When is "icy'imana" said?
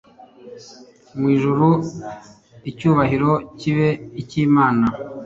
4.21-4.85